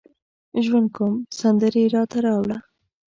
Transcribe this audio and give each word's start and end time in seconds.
ژوند 0.65 0.87
کوم 0.95 1.13
سندرې 1.39 1.83
راته 1.95 2.17
راوړه 2.25 2.57